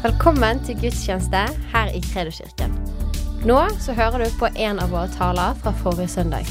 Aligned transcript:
Velkommen 0.00 0.62
til 0.64 0.78
gudstjeneste 0.80 1.40
her 1.74 1.90
i 1.92 1.98
Kredoskirken. 2.00 2.70
Nå 3.44 3.56
så 3.84 3.92
hører 3.92 4.22
du 4.22 4.36
på 4.40 4.48
en 4.48 4.78
av 4.80 4.94
våre 4.94 5.10
taler 5.12 5.58
fra 5.60 5.74
forrige 5.76 6.08
søndag. 6.08 6.46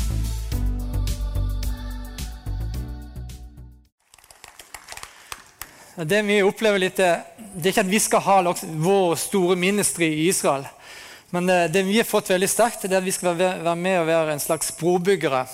Det 5.97 6.19
vi 6.27 6.37
opplever 6.45 6.83
litt, 6.83 7.01
det 7.01 7.63
er 7.63 7.71
ikke 7.71 7.87
at 7.87 7.89
vi 7.89 8.01
skal 8.03 8.21
ha 8.27 8.35
vår 8.85 9.15
store 9.17 9.57
ministry 9.57 10.11
i 10.11 10.27
Israel. 10.29 10.67
Men 11.33 11.49
eh, 11.49 11.65
det 11.73 11.81
vi 11.89 11.97
har 11.97 12.05
fått 12.05 12.29
veldig 12.29 12.51
sterkt, 12.53 12.85
det 12.85 12.93
er 12.93 13.01
at 13.01 13.09
vi 13.09 13.15
skal 13.17 13.33
være 13.33 13.73
med 13.73 14.03
og 14.03 14.11
være 14.11 14.37
en 14.37 14.45
slags 14.45 14.69
brobyggere. 14.77 15.47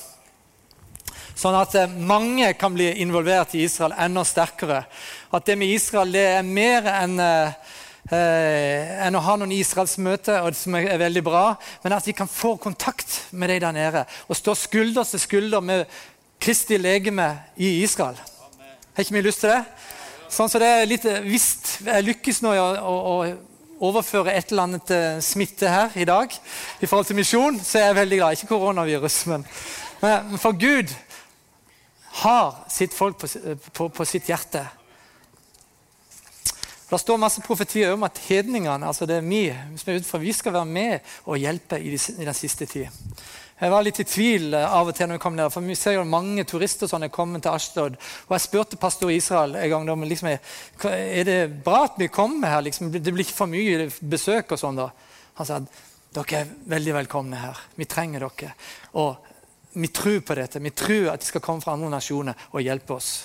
Sånn 1.31 1.55
at 1.55 1.79
eh, 1.79 1.95
mange 1.95 2.51
kan 2.59 2.75
bli 2.75 2.91
involvert 3.07 3.55
i 3.55 3.63
Israel 3.69 3.95
enda 3.95 4.27
sterkere. 4.27 4.83
At 5.31 5.47
det 5.47 5.55
med 5.63 5.71
Israel 5.71 6.11
det 6.11 6.27
er 6.33 6.43
mer 6.43 6.91
enn 6.91 7.19
eh, 7.23 7.73
enn 8.13 9.17
å 9.17 9.23
ha 9.25 9.33
noen 9.39 9.53
Israelsmøter, 9.55 10.45
som 10.53 10.75
er 10.77 10.99
veldig 11.01 11.23
bra, 11.25 11.45
men 11.81 11.95
at 11.95 12.05
vi 12.05 12.13
kan 12.13 12.29
få 12.29 12.53
kontakt 12.61 13.23
med 13.31 13.49
de 13.49 13.59
der 13.63 13.73
nede 13.73 14.03
og 14.27 14.37
stå 14.37 14.53
skulder 14.53 15.07
til 15.09 15.23
skulder 15.23 15.65
med 15.65 15.85
Kristi 16.39 16.77
legeme 16.77 17.31
i 17.57 17.81
Israel. 17.81 18.19
Har 18.93 19.01
ikke 19.03 19.17
vi 19.17 19.25
lyst 19.25 19.41
til 19.41 19.49
det? 19.49 19.63
Sånn 20.29 20.51
så 20.51 20.59
det 20.61 20.69
er 20.69 20.87
litt, 20.89 21.05
Hvis 21.25 21.47
jeg 21.85 22.05
lykkes 22.05 22.41
nå 22.43 22.53
i 22.53 22.61
å, 22.61 22.93
å 22.93 23.15
overføre 23.89 24.33
et 24.33 24.51
eller 24.51 24.67
annet 24.67 24.93
eh, 24.93 25.17
smitte 25.23 25.69
her 25.69 25.97
i 25.99 26.05
dag, 26.07 26.31
i 26.79 26.87
forhold 26.87 27.09
til 27.09 27.19
misjon, 27.19 27.59
så 27.59 27.79
er 27.79 27.89
jeg 27.89 27.99
veldig 27.99 28.21
glad. 28.21 28.37
Ikke 28.37 28.53
koronavirus, 28.53 29.19
men, 29.31 29.45
men 30.01 30.41
for 30.41 30.57
Gud 30.59 30.93
har 32.21 32.63
sitt 32.71 32.95
folk 32.95 33.19
på, 33.19 33.29
på, 33.73 33.89
på 33.91 34.07
sitt 34.07 34.29
hjerte. 34.31 34.63
Det 36.85 36.99
står 37.01 37.17
masse 37.17 37.41
profetier 37.41 37.95
om 37.95 38.03
at 38.05 38.19
hedningene, 38.27 38.85
altså 38.85 39.07
det 39.09 39.17
er 39.17 39.25
vi 39.25 39.47
som 39.49 39.89
er 39.89 39.97
utenfor, 39.97 40.21
vi 40.21 40.33
skal 40.37 40.53
være 40.53 40.69
med 40.69 41.15
og 41.25 41.39
hjelpe 41.41 41.79
i, 41.81 41.95
den 41.97 42.37
siste 42.37 42.67
tid. 42.69 42.91
Jeg 43.55 43.71
var 43.71 43.85
litt 43.87 44.01
i 44.03 44.05
tvil 44.05 44.53
eh, 44.53 44.67
av 44.67 44.91
og 44.91 44.93
til 44.93 45.07
når 45.09 45.17
vi 45.17 45.23
kom 45.23 45.37
ned, 45.37 45.49
for 45.49 45.65
vi 45.65 45.77
ser 45.79 45.95
jo 45.95 46.03
mange 46.05 46.43
turister 46.45 46.89
som 46.91 47.01
er 47.01 47.13
kommet 47.13 47.41
til 47.41 47.55
Ashtod. 47.55 47.95
Og 48.27 48.35
jeg 48.35 48.43
spurte 48.43 48.77
pastor 48.77 49.13
Israel 49.15 49.55
en 49.55 49.69
gang 49.71 49.91
om 49.95 50.03
liksom, 50.05 50.29
er 50.29 51.25
det 51.25 51.39
bra 51.63 51.85
at 51.87 51.97
vi 51.97 52.11
kommer 52.11 52.51
her. 52.51 52.65
Liksom, 52.67 52.91
det 52.91 53.13
blir 53.13 53.23
ikke 53.23 53.37
for 53.39 53.49
mye 53.49 53.87
besøk. 54.01 54.51
og 54.51 54.59
sånn 54.59 54.81
da. 54.83 54.89
Han 55.39 55.47
sa 55.47 55.61
at 55.63 55.79
dere 56.15 56.41
er 56.43 56.51
veldig 56.75 56.97
velkomne 56.99 57.39
her. 57.39 57.63
Vi 57.79 57.87
trenger 57.89 58.27
dere. 58.27 58.51
Og 58.99 59.31
vi 59.79 59.87
tror 59.87 60.19
på 60.19 60.35
dette. 60.35 60.59
Vi 60.59 60.75
tror 60.75 61.13
at 61.13 61.23
de 61.23 61.31
skal 61.31 61.43
komme 61.43 61.63
fra 61.63 61.73
andre 61.79 61.95
nasjoner 61.95 62.45
og 62.51 62.61
hjelpe 62.61 62.99
oss. 62.99 63.15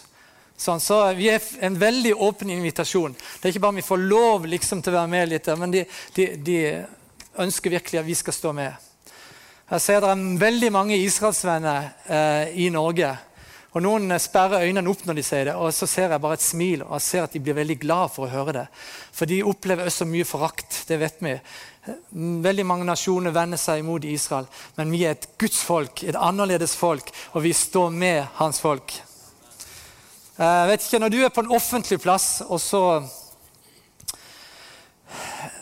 Sånn, 0.60 0.80
så 0.80 0.98
Vi 1.16 1.30
er 1.32 1.40
en 1.64 1.78
veldig 1.80 2.12
åpen 2.20 2.50
invitasjon. 2.52 3.14
Det 3.16 3.48
er 3.48 3.54
ikke 3.54 3.64
bare 3.64 3.78
vi 3.80 3.86
får 3.86 4.02
lov 4.04 4.44
liksom, 4.44 4.82
til 4.84 4.92
å 4.92 4.98
være 4.98 5.12
med 5.14 5.30
litt, 5.30 5.48
men 5.56 5.72
de, 5.72 5.86
de, 6.16 6.26
de 6.36 6.58
ønsker 7.40 7.72
virkelig 7.72 8.02
at 8.02 8.08
vi 8.08 8.18
skal 8.18 8.36
stå 8.36 8.52
med. 8.52 8.86
Jeg 9.70 9.80
ser 9.80 10.02
det 10.02 10.10
er 10.12 10.22
veldig 10.42 10.70
mange 10.74 10.98
israelsvenner 10.98 11.88
eh, 12.10 12.52
i 12.60 12.68
Norge. 12.74 13.08
Og 13.70 13.84
Noen 13.84 14.12
sperrer 14.18 14.66
øynene 14.66 14.90
opp 14.90 15.04
når 15.06 15.20
de 15.20 15.24
sier 15.24 15.44
det, 15.46 15.54
og 15.54 15.70
så 15.72 15.86
ser 15.86 16.10
jeg 16.10 16.22
bare 16.26 16.36
et 16.36 16.44
smil. 16.44 16.82
og 16.82 16.96
jeg 16.98 17.06
ser 17.06 17.24
at 17.24 17.32
De 17.32 17.40
blir 17.40 17.56
veldig 17.56 17.76
glad 17.80 18.10
for 18.10 18.26
å 18.26 18.32
høre 18.32 18.56
det. 18.56 18.64
For 19.14 19.30
de 19.30 19.44
opplever 19.46 19.86
også 19.86 20.08
mye 20.10 20.26
forakt. 20.26 20.82
Det 20.88 20.98
vet 20.98 21.22
vi. 21.22 21.36
Veldig 22.44 22.66
mange 22.66 22.84
nasjoner 22.88 23.32
vender 23.32 23.60
seg 23.62 23.80
imot 23.80 24.04
Israel, 24.04 24.50
men 24.76 24.90
vi 24.92 25.06
er 25.06 25.14
et 25.14 25.30
Guds 25.40 25.62
folk, 25.64 26.02
et 26.04 26.18
annerledes 26.18 26.74
folk, 26.76 27.08
og 27.32 27.46
vi 27.46 27.54
står 27.56 27.94
med 27.94 28.26
hans 28.42 28.60
folk. 28.60 28.98
Jeg 30.40 30.68
vet 30.70 30.84
ikke, 30.84 30.98
Når 30.98 31.08
du 31.12 31.18
er 31.20 31.28
på 31.28 31.42
en 31.44 31.52
offentlig 31.52 32.00
plass, 32.00 32.42
og 32.48 32.60
så, 32.60 32.80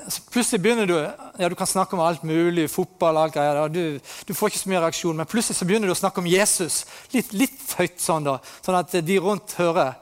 så 0.08 0.22
Plutselig 0.30 0.62
begynner 0.62 0.86
du 0.86 0.94
ja, 1.38 1.48
du 1.48 1.56
kan 1.58 1.66
snakke 1.66 1.96
om 1.96 2.02
alt 2.02 2.22
mulig, 2.22 2.68
fotball 2.70 3.16
og 3.16 3.22
alt 3.24 3.34
greier. 3.34 3.68
Du, 3.70 3.98
du, 3.98 4.32
får 4.34 4.52
ikke 4.52 4.60
så 4.60 4.70
mye 4.70 4.80
reaksjon, 4.82 5.18
men 5.18 5.26
plutselig 5.26 5.58
så 5.58 5.66
begynner 5.66 5.90
du 5.90 5.94
å 5.94 5.98
snakke 5.98 6.22
om 6.22 6.30
Jesus. 6.30 6.80
Litt, 7.12 7.30
litt 7.34 7.74
høyt, 7.78 8.00
sånn 8.02 8.26
da, 8.26 8.38
sånn 8.62 8.78
at 8.78 8.96
de 9.06 9.18
rundt 9.22 9.54
hører. 9.58 9.94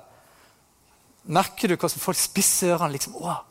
Merker 1.24 1.72
du 1.72 1.76
hvordan 1.76 2.00
folk 2.00 2.20
spisser 2.20 2.72
ørene? 2.76 2.94
liksom, 2.96 3.16
Åh, 3.20 3.42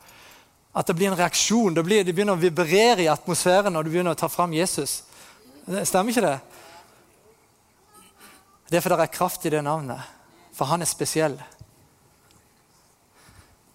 at 0.78 0.90
det 0.90 0.98
blir 0.98 1.10
en 1.12 1.18
reaksjon. 1.18 1.74
Det, 1.74 1.86
blir, 1.86 2.06
det 2.06 2.14
begynner 2.14 2.38
å 2.38 2.42
vibrere 2.42 3.06
i 3.06 3.10
atmosfæren 3.12 3.74
når 3.74 3.86
du 3.86 3.94
begynner 3.94 4.18
å 4.18 4.20
ta 4.20 4.30
fram 4.30 4.54
Jesus. 4.54 5.00
Stemmer 5.66 6.14
ikke 6.14 6.26
det? 6.26 6.36
Det 8.70 8.78
er 8.78 8.86
fordi 8.86 9.00
det 9.02 9.08
er 9.10 9.18
kraft 9.18 9.46
i 9.46 9.54
det 9.54 9.66
navnet 9.66 10.15
for 10.56 10.72
han 10.72 10.82
er 10.82 10.90
spesiell. 10.90 11.36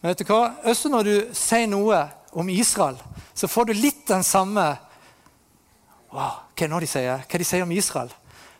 Men 0.00 0.12
vet 0.12 0.22
du 0.22 0.30
hva? 0.30 0.42
Også 0.70 0.88
når 0.92 1.08
du 1.08 1.14
sier 1.36 1.68
noe 1.68 2.04
om 2.32 2.48
Israel, 2.52 2.96
så 3.34 3.48
får 3.50 3.68
du 3.68 3.74
litt 3.76 4.06
den 4.08 4.24
samme 4.24 4.64
wow, 6.10 6.40
Hva 6.56 6.66
er 6.66 6.72
det 6.72 6.80
de 6.84 6.88
sier? 6.90 7.26
Hva 7.26 7.40
de 7.40 7.48
sier 7.48 7.66
om 7.66 7.74
Israel? 7.76 8.14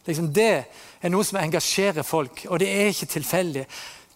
Liksom 0.06 0.28
det 0.32 0.52
er 1.00 1.12
noe 1.12 1.24
som 1.26 1.38
engasjerer 1.40 2.04
folk, 2.06 2.44
og 2.48 2.60
det 2.60 2.68
er 2.72 2.92
ikke 2.92 3.08
tilfeldig. 3.14 3.64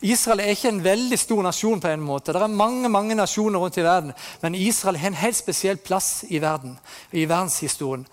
Israel 0.04 0.43
er 0.43 0.53
ikke 0.53 0.69
en 0.72 0.84
veldig 0.84 1.19
stor 1.19 1.43
nasjon. 1.44 1.81
på 1.81 1.88
en 1.88 2.00
måte. 2.00 2.32
Det 2.32 2.43
er 2.43 2.48
mange 2.48 2.88
mange 2.88 3.14
nasjoner 3.14 3.59
rundt 3.59 3.78
i 3.78 3.84
verden, 3.84 4.12
men 4.43 4.54
Israel 4.54 4.97
har 4.97 5.06
en 5.09 5.22
helt 5.22 5.37
spesiell 5.37 5.76
plass 5.76 6.25
i 6.28 6.38
verden, 6.38 6.78
i 7.12 7.25
verdenshistorien. 7.25 8.06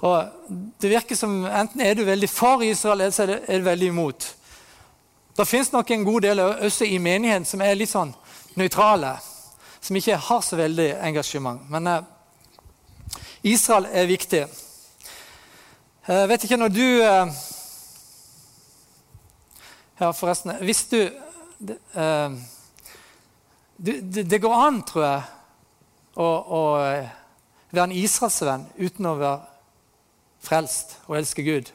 Og 0.00 0.24
det 0.80 0.90
virker 0.90 1.16
som 1.16 1.44
Enten 1.46 1.80
er 1.80 1.94
du 1.94 2.04
veldig 2.04 2.28
for 2.28 2.62
Israel, 2.62 3.00
eller 3.00 3.10
så 3.10 3.22
er 3.22 3.58
du 3.58 3.64
veldig 3.64 3.86
imot. 3.86 4.34
Det 5.38 5.46
fins 5.46 5.72
nok 5.72 5.90
en 5.90 6.04
god 6.04 6.20
del 6.20 6.40
også 6.40 6.84
i 6.84 6.96
menigheten 6.98 7.44
som 7.46 7.60
er 7.62 7.76
litt 7.78 7.92
sånn 7.92 8.10
nøytrale. 8.58 9.12
Som 9.78 9.94
ikke 9.94 10.16
har 10.18 10.40
så 10.42 10.56
veldig 10.58 10.88
engasjement. 11.06 11.60
Men 11.70 11.86
eh, 11.86 12.08
Israel 13.46 13.86
er 13.86 14.10
viktig. 14.10 14.40
Jeg 16.08 16.28
vet 16.32 16.44
ikke 16.44 16.58
når 16.58 16.74
du 16.74 16.82
eh, 16.82 17.38
Ja, 20.00 20.10
forresten 20.10 20.58
Hvis 20.62 20.84
du 20.90 20.98
det, 21.58 21.78
eh, 21.94 22.34
det, 23.78 24.42
går 24.42 24.58
an, 24.66 24.82
tror 24.82 25.04
jeg, 25.04 25.22
å, 26.18 26.28
å 26.58 26.62
være 27.70 27.86
en 27.86 27.94
israelsvenn 27.94 28.66
uten 28.78 29.06
å 29.06 29.18
være 29.22 29.40
frelst 30.42 30.98
og 31.06 31.20
elske 31.22 31.46
Gud. 31.46 31.70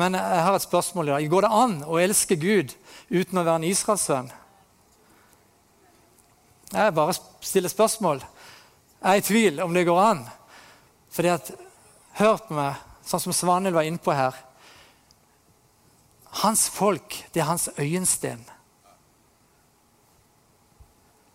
Men 0.00 0.16
jeg 0.16 0.44
har 0.46 0.56
et 0.56 0.64
spørsmål 0.64 1.08
i 1.08 1.12
dag. 1.12 1.30
Går 1.30 1.44
det 1.44 1.56
an 1.60 1.80
å 1.84 1.98
elske 2.00 2.38
Gud 2.40 2.72
uten 3.10 3.40
å 3.40 3.44
være 3.44 3.60
en 3.60 3.66
israelsvenn? 3.68 4.30
Jeg 6.70 6.94
bare 6.94 7.16
stiller 7.44 7.72
spørsmål. 7.72 8.22
Jeg 9.00 9.10
er 9.10 9.20
i 9.20 9.26
tvil 9.26 9.60
om 9.64 9.74
det 9.74 9.84
går 9.88 10.00
an. 10.04 10.22
Fordi 11.10 11.34
at, 11.34 11.50
Hør 12.20 12.40
på 12.44 12.56
meg, 12.56 12.78
sånn 13.06 13.22
som 13.22 13.34
Svanhild 13.34 13.76
var 13.76 13.86
inne 13.88 14.02
på 14.02 14.12
her. 14.12 14.34
Hans 16.42 16.66
folk, 16.72 17.16
det 17.32 17.40
er 17.42 17.48
hans 17.48 17.68
øyensten. 17.78 18.42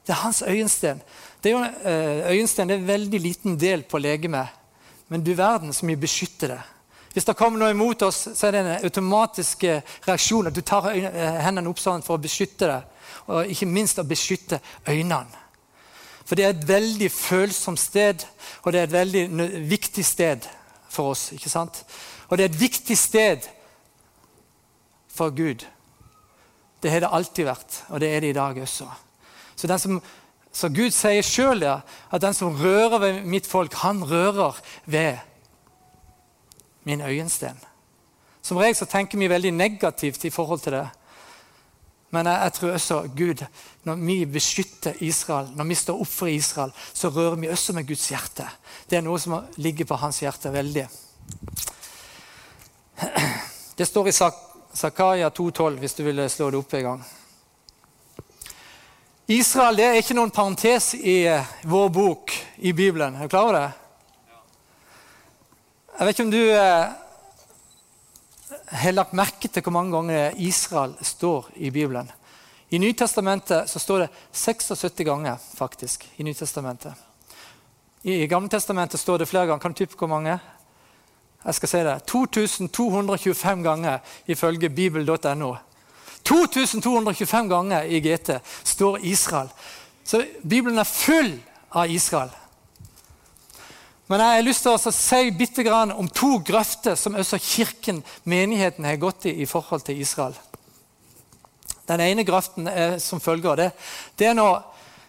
Det 0.05 0.13
er 0.13 0.21
hans 0.21 0.43
øyensten. 0.45 1.01
Det 1.41 1.51
er 1.51 1.55
jo, 1.55 1.63
eh, 1.63 2.27
øyensten 2.35 2.69
det 2.69 2.75
er 2.75 2.83
en 2.83 2.91
veldig 2.91 3.21
liten 3.23 3.57
del 3.59 3.83
på 3.87 3.97
legemet, 4.03 4.51
men 5.09 5.23
du 5.23 5.33
verden 5.33 5.73
så 5.73 5.87
mye 5.87 5.99
beskytter 5.99 6.53
det. 6.53 6.61
Hvis 7.15 7.23
det 7.23 7.37
kommer 7.39 7.61
noe 7.61 7.71
imot 7.71 8.01
oss, 8.03 8.25
så 8.35 8.47
er 8.49 8.51
det 8.51 8.61
en 8.61 8.87
automatisk 8.89 9.61
eh, 9.63 9.93
reaksjon. 10.03 10.49
At 10.49 10.55
du 10.57 10.59
tar 10.67 10.89
eh, 10.91 11.37
hendene 11.45 11.71
opp 11.71 11.79
sånn 11.79 12.03
for 12.03 12.17
å 12.17 12.23
beskytte 12.25 12.67
deg. 12.67 13.11
Og 13.31 13.51
ikke 13.53 13.67
minst 13.71 14.01
å 14.01 14.03
beskytte 14.03 14.59
øynene. 14.83 15.43
For 16.25 16.35
det 16.35 16.43
er 16.43 16.51
et 16.51 16.65
veldig 16.67 17.07
følsomt 17.13 17.79
sted, 17.79 18.25
og 18.65 18.73
det 18.73 18.81
er 18.81 18.89
et 18.89 18.95
veldig 18.97 19.47
viktig 19.69 20.03
sted 20.03 20.43
for 20.91 21.13
oss. 21.13 21.29
ikke 21.37 21.51
sant? 21.53 21.85
Og 22.27 22.35
det 22.35 22.43
er 22.43 22.51
et 22.51 22.59
viktig 22.59 22.97
sted 22.99 23.47
for 25.07 25.31
Gud. 25.31 25.63
Det 26.83 26.91
har 26.91 27.05
det 27.05 27.11
alltid 27.15 27.47
vært, 27.47 27.77
og 27.95 28.03
det 28.03 28.09
er 28.11 28.25
det 28.25 28.33
i 28.33 28.37
dag 28.41 28.59
også. 28.65 28.89
Så, 29.55 29.69
som, 29.79 30.01
så 30.51 30.67
Gud 30.67 30.91
sier 30.91 31.23
sjøl 31.23 31.63
at 31.63 32.19
den 32.25 32.35
som 32.35 32.59
rører 32.59 32.99
ved 32.99 33.23
mitt 33.23 33.47
folk, 33.47 33.79
han 33.85 34.03
rører 34.03 34.59
ved 34.83 35.23
min 36.85 37.01
øyensten. 37.01 37.57
Som 38.41 38.57
regel 38.61 38.77
så 38.77 38.85
tenker 38.85 39.17
vi 39.17 39.29
veldig 39.29 39.51
negativt 39.53 40.25
i 40.25 40.33
forhold 40.33 40.61
til 40.61 40.77
det. 40.77 40.87
Men 42.13 42.29
jeg, 42.29 42.39
jeg, 42.43 42.53
tror 42.53 42.71
også 42.71 42.99
Gud, 43.17 43.41
når 43.83 43.95
vi 43.95 44.17
beskytter 44.25 44.93
Israel, 45.03 45.49
når 45.55 45.67
vi 45.71 45.75
står 45.75 46.01
opp 46.01 46.11
for 46.13 46.31
Israel, 46.31 46.71
så 46.93 47.09
rører 47.09 47.35
vi 47.41 47.49
også 47.49 47.73
med 47.73 47.87
Guds 47.87 48.05
hjerte. 48.09 48.45
Det 48.89 48.99
er 48.99 49.03
noe 49.03 49.19
som 49.19 49.39
ligger 49.57 49.89
på 49.89 49.97
hans 49.99 50.21
hjerte 50.23 50.53
veldig. 50.53 50.85
Det 53.75 53.87
står 53.87 54.07
i 54.07 54.15
Zakaria 54.15 55.29
2,12, 55.29 55.79
hvis 55.81 55.97
du 55.97 56.03
vil 56.05 56.21
slå 56.29 56.51
det 56.51 56.61
opp 56.61 56.73
en 56.77 56.89
gang. 56.89 57.05
Israel 59.27 59.75
det 59.75 59.85
er 59.89 59.97
ikke 59.99 60.15
noen 60.15 60.31
parentes 60.31 60.93
i 60.93 61.23
vår 61.65 61.89
bok 61.89 62.31
i 62.61 62.71
Bibelen. 62.77 63.17
Er 63.17 63.25
du 63.25 63.33
klar 63.33 63.49
over 63.49 63.57
det? 63.57 63.84
Jeg 65.95 66.07
vet 66.09 66.17
ikke 66.17 66.23
om 66.25 66.31
du 66.33 66.41
eh, 66.51 66.87
har 68.83 68.95
lagt 68.95 69.13
merke 69.15 69.47
til 69.47 69.63
hvor 69.63 69.71
mange 69.71 69.95
ganger 69.95 70.33
Israel 70.43 70.91
står 70.99 71.47
i 71.55 71.69
Bibelen. 71.71 72.09
I 72.69 72.81
Nytestamentet 72.83 73.69
så 73.71 73.79
står 73.79 74.03
det 74.03 74.09
76 74.35 75.05
ganger 75.07 75.39
faktisk. 75.55 76.03
I 76.17 76.27
Nytestamentet. 76.27 76.91
I, 78.03 78.27
Gammeltestamentet 78.27 78.99
står 78.99 79.23
det 79.23 79.29
flere 79.31 79.47
ganger. 79.47 79.61
Kan 79.63 79.71
du 79.71 79.77
tippe 79.77 79.95
hvor 79.95 80.11
mange? 80.11 80.35
Jeg 81.45 81.55
skal 81.55 81.69
si 81.71 81.83
det. 81.87 81.95
2225 82.11 83.63
ganger 83.63 83.99
ifølge 84.27 84.69
bibel.no. 84.69 85.55
2225 86.27 87.49
ganger 87.49 87.83
i 87.87 88.03
GT 88.03 88.41
står 88.63 88.97
Israel. 88.97 89.47
Så 90.03 90.25
Bibelen 90.43 90.77
er 90.77 90.83
full 90.83 91.37
av 91.71 91.87
Israel. 91.89 92.35
Men 94.07 94.21
jeg 94.21 94.37
har 94.37 94.45
lyst 94.45 94.65
til 94.65 94.75
å 94.75 94.93
si 94.93 95.31
bitte 95.33 95.63
grann 95.65 95.93
om 95.95 96.09
to 96.09 96.37
grøfter 96.45 96.97
som 96.99 97.15
også 97.17 97.39
kirken, 97.41 98.03
menigheten, 98.23 98.85
har 98.85 99.01
gått 99.01 99.25
i 99.25 99.41
i 99.41 99.47
forhold 99.49 99.81
til 99.87 100.01
Israel. 100.01 100.35
Den 101.89 102.01
ene 102.01 102.25
grøften 102.25 102.67
er 102.69 102.99
som 103.01 103.21
følger 103.21 103.51
av 103.51 103.57
det. 103.57 103.71
Det 104.17 104.29
er 104.29 104.37
når 104.37 104.61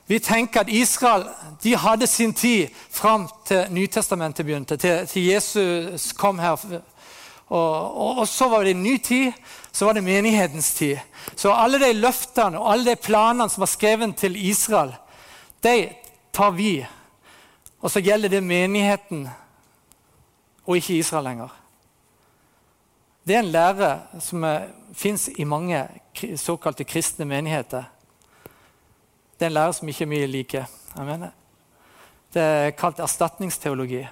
vi 0.07 0.21
tenker 0.23 0.63
at 0.63 0.71
Israel 0.71 1.27
de 1.63 1.75
hadde 1.77 2.07
sin 2.07 2.33
tid 2.33 2.69
fram 2.91 3.27
til 3.47 3.67
Nytestamentet 3.75 4.47
begynte, 4.47 4.77
til, 4.77 5.07
til 5.11 5.25
Jesus 5.33 6.13
kom 6.17 6.39
her. 6.39 6.57
Og, 7.49 7.97
og, 7.97 8.19
og, 8.19 8.29
så 8.29 8.49
var 8.49 8.65
det 8.65 8.77
en 8.77 8.83
ny 8.83 8.97
tid, 9.03 9.33
så 9.73 9.87
var 9.87 9.97
det 9.99 10.05
menighetens 10.07 10.73
tid. 10.75 10.99
Så 11.37 11.53
alle 11.53 11.81
de 11.83 11.93
løftene 11.93 12.59
og 12.59 12.73
alle 12.73 12.93
de 12.93 13.03
planene 13.03 13.51
som 13.51 13.65
var 13.65 13.71
skrevet 13.71 14.17
til 14.17 14.39
Israel, 14.39 14.95
de 15.63 15.91
tar 16.33 16.55
vi. 16.55 16.87
Og 17.87 17.91
så 17.95 18.01
gjelder 18.03 18.33
det 18.33 18.43
menigheten 18.43 19.29
og 20.67 20.75
ikke 20.75 20.97
Israel 20.99 21.29
lenger. 21.29 21.53
Det 23.23 23.37
er 23.37 23.45
en 23.45 23.53
lære 23.55 23.91
som 24.23 24.47
fins 24.95 25.29
i 25.31 25.47
mange 25.47 25.85
såkalte 26.35 26.85
kristne 26.85 27.29
menigheter. 27.31 27.85
Det 29.39 29.47
er 29.47 29.53
en 29.53 29.55
lære 29.55 29.77
som 29.79 29.89
ikke 29.89 30.03
er 30.03 30.11
mye 30.11 30.67
mener. 30.97 31.31
Det 32.35 32.43
er 32.43 32.75
kalt 32.75 32.99
erstatningsteologi. 32.99 34.03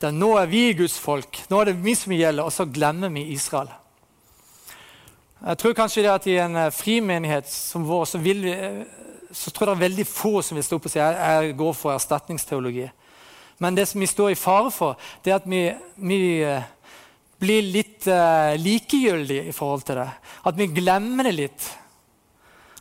Der 0.00 0.10
nå 0.10 0.36
er 0.38 0.46
vi 0.46 0.72
Guds 0.72 0.98
folk, 0.98 1.42
nå 1.50 1.60
er 1.60 1.64
det 1.64 1.84
vi 1.84 1.94
som 1.94 2.12
gjelder, 2.12 2.44
og 2.44 2.52
så 2.52 2.64
glemmer 2.70 3.08
vi 3.08 3.32
Israel. 3.34 3.68
Jeg 5.46 5.58
tror 5.58 5.72
kanskje 5.72 6.02
det 6.02 6.10
at 6.10 6.26
I 6.26 6.36
en 6.38 6.56
eh, 6.56 6.70
frimenighet 6.70 7.50
som 7.50 7.82
vår 7.88 8.04
så, 8.04 8.18
vil, 8.18 8.44
eh, 8.44 8.84
så 9.32 9.50
tror 9.50 9.68
jeg 9.68 9.72
det 9.72 9.78
er 9.78 9.88
veldig 9.88 10.06
få 10.08 10.42
som 10.44 10.58
vil 10.58 10.64
stå 10.66 10.78
opp 10.78 10.86
og 10.88 10.92
si 10.92 11.00
jeg, 11.00 11.16
jeg 11.16 11.56
går 11.58 11.74
for 11.76 11.94
erstatningsteologi. 11.94 12.88
Men 13.62 13.76
det 13.76 13.86
som 13.88 14.02
vi 14.02 14.08
står 14.10 14.32
i 14.32 14.38
fare 14.38 14.70
for, 14.74 14.98
det 15.24 15.32
er 15.32 15.38
at 15.38 15.48
vi, 15.48 15.62
vi 16.02 16.18
eh, 16.44 16.64
blir 17.42 17.68
litt 17.74 18.06
uh, 18.10 18.54
likegyldige 18.58 19.48
i 19.50 19.54
forhold 19.54 19.84
til 19.86 19.98
det. 19.98 20.08
At 20.46 20.58
vi 20.58 20.70
glemmer 20.74 21.26
det 21.28 21.34
litt 21.36 21.68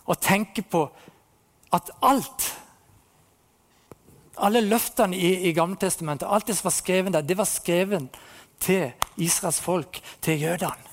og 0.06 0.19
tenker 0.21 0.65
på 0.69 0.88
at 1.74 1.94
alt 2.01 2.50
Alle 4.42 4.62
løftene 4.63 5.13
i, 5.13 5.27
i 5.45 5.51
Gammeltestamentet, 5.53 6.25
alt 6.25 6.48
det 6.48 6.56
som 6.57 6.65
var 6.65 6.74
skrevet 6.74 7.13
der, 7.13 7.21
det 7.21 7.36
var 7.38 7.45
skrevet 7.45 8.15
til 8.63 8.88
Israels 9.21 9.59
folk, 9.62 10.00
til 10.24 10.39
jødene. 10.42 10.88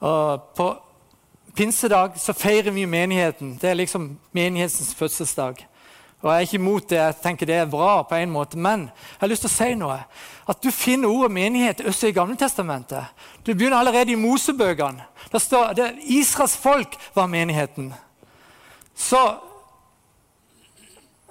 Og 0.00 0.48
på 0.56 0.66
pinsedag 1.56 2.18
så 2.20 2.32
feirer 2.32 2.70
vi 2.70 2.86
menigheten. 2.86 3.58
Det 3.60 3.70
er 3.70 3.74
liksom 3.74 4.18
menighetens 4.32 4.94
fødselsdag. 4.94 5.66
Og 6.24 6.30
Jeg 6.30 6.36
er 6.36 6.40
ikke 6.40 6.54
imot 6.54 6.90
det, 6.90 6.96
jeg 6.96 7.16
tenker 7.22 7.46
det 7.46 7.54
er 7.54 7.66
bra, 7.68 8.02
på 8.02 8.14
en 8.14 8.30
måte, 8.30 8.56
men 8.58 8.80
jeg 8.80 9.20
har 9.20 9.28
lyst 9.28 9.44
til 9.44 9.50
å 9.50 9.54
si 9.54 9.74
noe. 9.76 9.98
At 10.48 10.62
du 10.64 10.70
finner 10.72 11.08
ordet 11.12 11.34
menighet 11.36 11.82
også 11.84 12.08
i 12.08 12.14
Gamletestamentet. 12.16 13.04
Du 13.44 13.52
begynner 13.52 13.76
allerede 13.76 14.12
i 14.12 14.16
Mosebøkene. 14.16 15.04
Der 15.32 15.38
står 15.38 15.74
det 15.76 15.90
Israels 16.04 16.56
folk 16.56 16.96
var 17.14 17.26
menigheten. 17.26 17.92
Så 18.96 19.20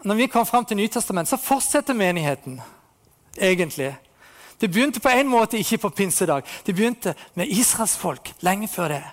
når 0.04 0.16
vi 0.16 0.28
kom 0.28 0.46
fram 0.46 0.66
til 0.66 0.78
Nytestamentet, 0.78 1.30
så 1.30 1.42
fortsetter 1.42 1.94
menigheten 1.94 2.62
egentlig. 3.38 3.96
Det 4.62 4.72
begynte 4.72 5.00
på 5.00 5.10
en 5.10 5.28
måte 5.28 5.58
ikke 5.58 5.78
på 5.78 5.90
pinsedag. 5.90 6.44
Det 6.66 6.76
begynte 6.76 7.16
med 7.34 7.48
Israels 7.48 7.98
folk 7.98 8.34
lenge 8.42 8.68
før 8.68 8.88
det. 8.88 9.04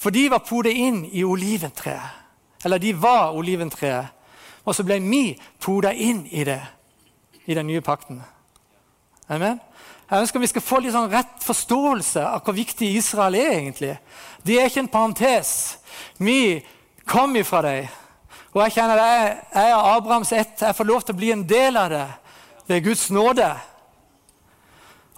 For 0.00 0.10
de 0.14 0.30
var 0.32 0.44
podet 0.46 0.72
inn 0.72 1.04
i 1.12 1.24
oliventreet. 1.24 2.16
Eller 2.64 2.80
de 2.80 2.94
var 2.96 3.36
oliventreet. 3.36 4.16
Og 4.64 4.74
så 4.76 4.84
ble 4.84 5.00
vi 5.04 5.24
poda 5.60 5.92
inn 5.92 6.24
i 6.30 6.44
det 6.44 6.60
i 7.48 7.56
den 7.56 7.66
nye 7.66 7.82
pakten. 7.84 8.20
Amen? 9.28 9.60
Jeg 10.10 10.24
ønsker 10.24 10.42
vi 10.42 10.50
skal 10.50 10.64
få 10.64 10.80
litt 10.82 10.94
sånn 10.94 11.10
rett 11.12 11.44
forståelse 11.44 12.22
av 12.26 12.42
hvor 12.44 12.56
viktig 12.56 12.88
Israel 12.98 13.36
er. 13.38 13.52
egentlig. 13.58 13.94
De 14.42 14.58
er 14.58 14.66
ikke 14.66 14.84
en 14.84 14.92
parentes. 14.92 15.78
Vi 16.18 16.60
kom 17.06 17.36
ifra 17.36 17.62
dem. 17.62 17.88
Og 18.52 18.64
jeg 18.64 18.74
kjenner 18.74 18.98
jeg, 18.98 19.36
jeg 19.54 19.70
er 19.70 19.90
Abrahams 19.94 20.32
ett. 20.32 20.56
Jeg 20.60 20.74
får 20.74 20.88
lov 20.88 21.04
til 21.04 21.14
å 21.14 21.20
bli 21.20 21.30
en 21.30 21.46
del 21.46 21.76
av 21.76 21.90
det 21.92 22.06
ved 22.66 22.84
Guds 22.84 23.10
nåde. 23.10 23.46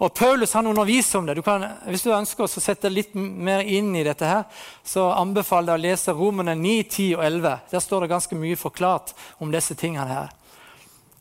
Og 0.02 0.10
Paulus 0.14 0.52
han 0.52 0.66
underviser 0.66 1.18
om 1.18 1.26
det. 1.26 1.36
Du 1.38 1.44
kan, 1.46 1.62
hvis 1.86 2.02
du 2.02 2.10
ønsker 2.10 2.42
å 2.42 2.50
sette 2.50 2.90
litt 2.90 3.14
mer 3.14 3.62
inn 3.62 3.92
i 3.94 4.02
dette, 4.02 4.26
her, 4.26 4.64
så 4.82 5.12
anbefaler 5.14 5.76
jeg 5.76 5.78
å 5.78 5.82
lese 5.84 6.14
Romene 6.18 6.56
9, 6.58 6.72
10 6.88 7.20
og 7.20 7.22
11. 7.28 7.52
Der 7.70 7.84
står 7.84 8.02
det 8.02 8.10
ganske 8.10 8.38
mye 8.40 8.58
forklart 8.58 9.14
om 9.38 9.54
disse 9.54 9.78
tingene. 9.78 10.08
her. 10.10 10.34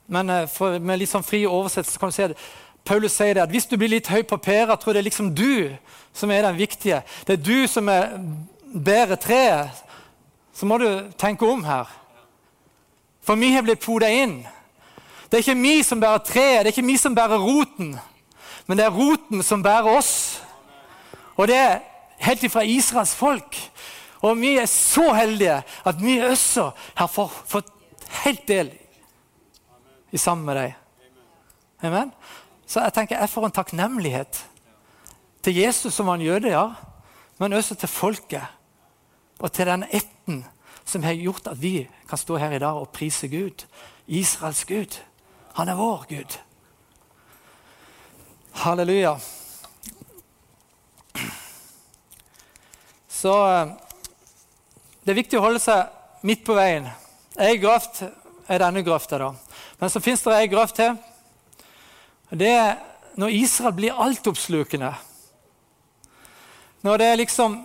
Men 0.09 0.33
eh, 0.33 0.49
for, 0.49 0.79
med 0.81 0.97
litt 0.97 1.13
sånn 1.13 1.25
fri 1.25 1.43
oversettelse 1.45 2.01
kan 2.01 2.09
du 2.09 2.17
se 2.17 2.27
det. 2.33 2.39
Paulus 2.81 3.13
sier 3.13 3.37
det 3.37 3.45
at 3.45 3.53
hvis 3.53 3.69
du 3.69 3.77
blir 3.77 3.93
litt 3.93 4.09
høy 4.09 4.23
på 4.25 4.41
pæra, 4.41 4.73
tror 4.81 4.97
det 4.97 5.03
er 5.03 5.09
liksom 5.11 5.29
du 5.37 5.69
som 6.17 6.33
er 6.33 6.47
den 6.47 6.57
viktige. 6.57 7.03
Det 7.27 7.37
er 7.37 7.45
du 7.45 7.67
som 7.69 7.89
er 7.93 8.17
bærer 8.73 9.21
treet. 9.21 9.83
Så 10.57 10.65
må 10.65 10.81
du 10.81 10.89
tenke 11.21 11.45
om 11.45 11.61
her. 11.69 11.85
For 13.21 13.37
vi 13.37 13.53
har 13.53 13.61
blitt 13.61 13.85
poda 13.85 14.09
inn. 14.09 14.39
Det 15.29 15.37
er 15.37 15.45
ikke 15.45 15.61
vi 15.61 15.81
som 15.85 16.01
bærer 16.01 16.25
treet, 16.25 16.63
det 16.63 16.71
er 16.71 16.73
ikke 16.73 16.89
vi 16.89 16.97
som 16.97 17.13
bærer 17.15 17.39
roten 17.39 17.93
men 18.71 18.79
det 18.79 18.85
er 18.87 18.93
roten 18.95 19.41
som 19.43 19.59
bærer 19.59 19.89
oss. 19.91 20.39
Og 21.35 21.49
det 21.51 21.57
er 21.59 21.81
helt 22.23 22.43
ifra 22.47 22.61
Israels 22.63 23.11
folk. 23.19 23.57
Og 24.23 24.37
vi 24.39 24.53
er 24.61 24.69
så 24.71 25.09
heldige 25.11 25.57
at 25.59 25.97
vi 25.99 26.13
også 26.23 26.69
har 26.95 27.09
fått 27.11 27.67
helt 28.23 28.45
del 28.47 28.69
i 30.15 30.21
sammen 30.21 30.47
med 30.47 30.55
deg. 30.55 30.77
Amen? 31.83 32.13
Så 32.63 32.79
jeg 32.85 32.95
tenker 32.95 33.19
jeg 33.19 33.33
får 33.33 33.49
en 33.49 33.55
takknemlighet 33.57 34.39
til 35.43 35.59
Jesus 35.59 35.97
som 35.97 36.07
han 36.07 36.23
jøde, 36.23 36.53
ja, 36.53 36.69
men 37.43 37.57
også 37.57 37.75
til 37.75 37.91
folket 37.91 38.45
og 39.41 39.51
til 39.51 39.67
den 39.67 39.83
ætten 39.91 40.45
som 40.85 41.03
har 41.03 41.19
gjort 41.19 41.51
at 41.51 41.59
vi 41.59 41.89
kan 42.07 42.23
stå 42.23 42.39
her 42.39 42.55
i 42.55 42.63
dag 42.63 42.79
og 42.79 42.93
prise 42.95 43.27
Gud. 43.27 43.67
Israels 44.07 44.63
Gud. 44.63 45.01
Han 45.59 45.67
er 45.67 45.75
vår 45.75 46.07
Gud. 46.07 46.39
Halleluja. 48.61 49.19
Så 53.07 53.31
eh, 53.47 53.71
det 55.01 55.13
er 55.13 55.17
viktig 55.17 55.39
å 55.39 55.45
holde 55.47 55.61
seg 55.63 56.25
midt 56.27 56.43
på 56.45 56.53
veien. 56.53 56.85
Ei 57.41 57.55
grøft 57.57 58.03
er 58.05 58.61
denne 58.61 58.83
grøfta, 58.85 59.17
da. 59.17 59.31
Men 59.81 59.89
så 59.89 60.01
fins 60.03 60.21
det 60.21 60.35
ei 60.37 60.51
grøft 60.51 60.77
til. 60.77 60.93
Det 62.29 62.51
er 62.53 62.77
når 63.17 63.33
Israel 63.39 63.73
blir 63.79 63.97
altoppslukende. 63.97 64.93
Når 66.85 67.01
det 67.01 67.07
er 67.09 67.21
liksom 67.23 67.59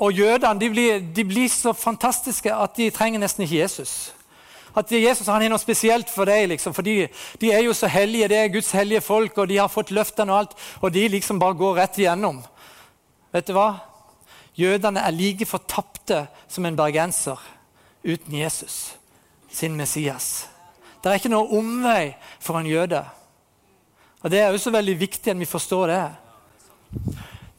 Og 0.00 0.12
jødene 0.14 0.60
de 0.60 0.68
blir, 0.70 1.00
de 1.14 1.24
blir 1.26 1.48
så 1.50 1.72
fantastiske 1.76 2.54
at 2.54 2.76
de 2.76 2.86
trenger 2.94 3.20
nesten 3.20 3.42
ikke 3.44 3.58
Jesus. 3.58 4.12
At 4.76 4.92
Jesus 4.92 5.28
han 5.30 5.42
er 5.42 5.50
noe 5.52 5.62
spesielt 5.62 6.10
for 6.12 6.28
deg. 6.28 6.48
Liksom, 6.52 6.74
for 6.76 6.86
de, 6.86 7.08
de, 7.40 7.52
er 7.52 7.64
jo 7.64 7.74
så 7.76 7.90
hellige, 7.90 8.28
det 8.30 8.38
er 8.38 8.52
Guds 8.54 8.70
hellige 8.76 9.02
folk, 9.04 9.38
og 9.38 9.48
de 9.50 9.58
har 9.58 9.72
fått 9.72 9.92
løftene 9.94 10.32
og 10.32 10.38
alt. 10.38 10.56
Og 10.80 10.92
de 10.94 11.06
liksom 11.16 11.40
bare 11.42 11.58
går 11.58 11.78
rett 11.80 12.00
igjennom. 12.02 12.42
Vet 13.34 13.50
du 13.50 13.54
hva? 13.56 13.70
Jødene 14.58 15.02
er 15.06 15.14
like 15.14 15.46
fortapte 15.46 16.24
som 16.50 16.66
en 16.66 16.76
bergenser 16.76 17.38
uten 18.04 18.34
Jesus, 18.34 18.96
sin 19.52 19.76
Messias. 19.76 20.48
Det 21.00 21.10
er 21.10 21.20
ikke 21.20 21.32
noe 21.32 21.48
omvei 21.56 22.12
for 22.42 22.60
en 22.60 22.68
jøde. 22.68 23.00
Og 24.20 24.30
Det 24.30 24.40
er 24.40 24.52
også 24.52 24.70
veldig 24.70 24.98
viktig 25.00 25.30
at 25.32 25.38
vi 25.38 25.48
forstår 25.48 25.86
det. 25.86 26.02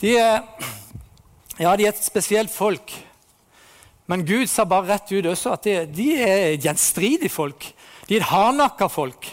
De 0.01 0.18
er, 0.18 0.41
ja, 1.60 1.75
de 1.75 1.86
er 1.86 1.89
et 1.89 2.03
spesielt 2.03 2.51
folk. 2.53 2.94
Men 4.12 4.25
Gud 4.27 4.50
sa 4.51 4.65
bare 4.68 4.89
rett 4.91 5.12
ut 5.13 5.30
også 5.32 5.53
at 5.56 5.68
de, 5.68 5.77
de 5.88 6.10
er 6.20 6.58
gjenstridige 6.60 7.32
folk. 7.32 7.70
De 8.10 8.18
er 8.18 8.25
et 8.25 8.27
hardnakka 8.27 8.89
folk. 8.91 9.30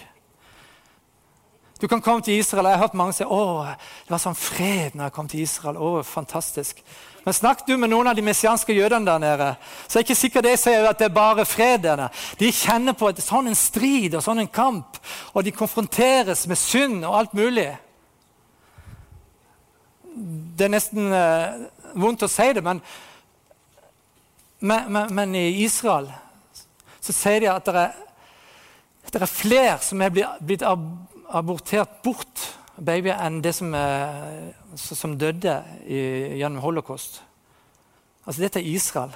Du 1.80 1.86
kan 1.90 2.02
komme 2.02 2.22
til 2.22 2.38
Israel, 2.38 2.66
Jeg 2.66 2.78
har 2.78 2.86
hørt 2.86 2.94
mange 2.94 3.12
si 3.12 3.22
at 3.22 3.82
det 4.06 4.10
var 4.10 4.22
sånn 4.22 4.38
fred 4.38 4.94
når 4.94 5.08
jeg 5.08 5.14
kom 5.14 5.28
til 5.30 5.42
Israel. 5.42 5.78
Å, 5.78 6.02
fantastisk. 6.06 6.82
Men 7.24 7.34
snakk 7.34 7.64
du 7.66 7.76
med 7.76 7.90
noen 7.90 8.10
av 8.10 8.16
de 8.18 8.24
messianske 8.24 8.74
jødene 8.74 9.06
der 9.06 9.18
nede, 9.22 9.48
så 9.86 9.98
er 9.98 10.06
ikke 10.06 10.16
sikkert 10.18 10.46
de 10.46 10.54
sier 10.58 10.86
at 10.88 10.98
det 10.98 11.10
er 11.10 11.14
bare 11.14 11.46
fred 11.46 11.82
der. 11.84 12.06
De 12.38 12.50
kjenner 12.54 12.94
på 12.98 13.10
et, 13.10 13.22
sånn 13.22 13.50
en 13.50 13.58
strid 13.58 14.14
og 14.14 14.24
sånn 14.24 14.42
en 14.42 14.50
kamp, 14.50 14.98
og 15.34 15.44
de 15.46 15.54
konfronteres 15.54 16.46
med 16.50 16.58
synd 16.58 17.02
og 17.02 17.18
alt 17.18 17.34
mulig. 17.38 17.68
det 20.58 20.66
er 20.66 20.72
nesten 20.72 21.12
eh, 21.14 21.58
vondt 21.94 22.24
å 22.26 22.30
si 22.30 22.48
det, 22.56 22.62
men, 22.64 22.80
men, 24.60 24.92
men, 24.92 25.14
men, 25.14 25.34
i 25.38 25.64
Israel 25.64 26.10
så 27.00 27.14
sier 27.14 27.40
de 27.44 27.50
at 27.52 27.66
det 27.68 27.82
er, 27.82 27.98
det 29.08 29.22
er 29.22 29.30
flere 29.30 29.76
som 29.84 30.02
er 30.04 30.12
blitt, 30.12 30.64
abortert 31.28 32.00
bort, 32.04 32.42
babyer, 32.76 33.16
enn 33.24 33.40
det 33.44 33.54
som, 33.56 33.72
er, 33.74 34.50
som 34.76 35.16
døde 35.18 35.54
i, 35.86 36.00
gjennom 36.40 36.62
holocaust. 36.64 37.22
Altså, 38.26 38.42
dette 38.42 38.60
er 38.60 38.68
Israel. 38.68 39.14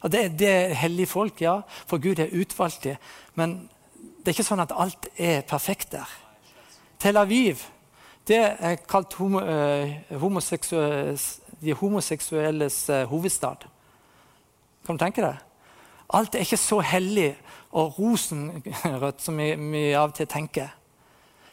Og 0.00 0.12
det, 0.12 0.24
det 0.40 0.48
er 0.48 0.78
hellige 0.80 1.12
folk, 1.12 1.40
ja, 1.44 1.60
for 1.86 2.02
Gud 2.02 2.18
er 2.18 2.32
utvalgt 2.34 2.84
dem. 2.88 2.96
Men 3.38 3.68
det 3.94 4.32
er 4.32 4.38
ikke 4.38 4.48
sånn 4.48 4.64
at 4.64 4.74
alt 4.74 5.10
er 5.20 5.44
perfekt 5.48 5.92
der. 5.94 6.08
Tel 7.00 7.20
Aviv 7.20 7.62
det 8.28 8.38
er 8.38 8.76
kalt 8.88 9.14
homo, 9.18 9.40
uh, 9.40 10.18
homoseksuelle, 10.20 11.16
de 11.60 11.74
homoseksuelles 11.74 12.76
uh, 12.92 13.02
hovedstad. 13.10 13.64
Kan 14.86 14.96
du 14.96 15.04
tenke 15.04 15.22
deg? 15.24 15.36
Alt 16.10 16.34
er 16.34 16.40
ikke 16.42 16.56
så 16.58 16.80
hellig 16.82 17.36
og 17.70 17.98
rosenrødt 17.98 19.22
som 19.26 19.38
vi, 19.38 19.54
vi 19.54 19.92
av 19.94 20.08
og 20.10 20.14
til 20.18 20.26
tenker. 20.30 20.68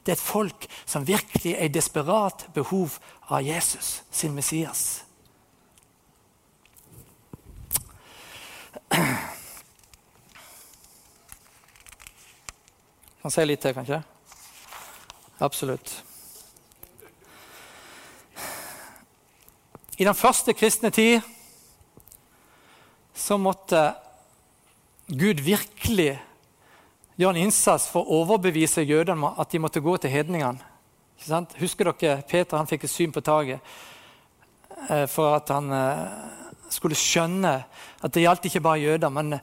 Det 0.05 0.11
er 0.13 0.17
et 0.17 0.23
folk 0.23 0.67
som 0.85 1.07
virkelig 1.07 1.53
er 1.53 1.65
i 1.67 1.73
desperat 1.73 2.47
behov 2.55 2.89
av 3.27 3.43
Jesus, 3.43 4.03
sin 4.11 4.33
Messias. 4.33 5.03
Kan 13.21 13.31
si 13.33 13.43
litt 13.43 13.59
til, 13.59 13.73
kanskje? 13.75 13.99
Absolutt. 15.43 16.03
I 19.97 20.05
den 20.05 20.15
første 20.15 20.53
kristne 20.53 20.89
tid 20.89 21.21
så 23.17 23.37
måtte 23.41 23.81
Gud 25.07 25.41
virkelig 25.41 26.13
gjøre 27.17 27.33
en 27.33 27.45
innsats 27.47 27.87
for 27.89 28.05
å 28.05 28.21
overbevise 28.21 28.85
jødene 28.85 29.17
om 29.17 29.39
at 29.41 29.51
de 29.51 29.61
måtte 29.61 29.81
gå 29.81 29.95
til 29.97 30.13
hedningene. 30.13 30.61
Husker 31.57 31.89
dere 31.89 32.21
Peter 32.29 32.59
han 32.59 32.69
fikk 32.69 32.85
et 32.85 32.93
syn 32.93 33.13
på 33.13 33.23
taket 33.25 33.57
eh, 34.89 35.07
for 35.09 35.39
at 35.39 35.49
han 35.49 35.71
eh, 35.73 36.03
skulle 36.69 36.97
skjønne 36.99 37.53
at 38.05 38.13
det 38.13 38.25
gjaldt 38.27 38.45
ikke 38.49 38.61
bare 38.61 38.83
jøder, 38.83 39.09
men 39.09 39.39